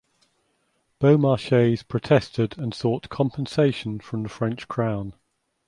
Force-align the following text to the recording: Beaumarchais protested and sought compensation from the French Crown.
Beaumarchais 0.99 1.87
protested 1.87 2.57
and 2.57 2.73
sought 2.73 3.07
compensation 3.09 3.99
from 3.99 4.23
the 4.23 4.29
French 4.29 4.67
Crown. 4.67 5.13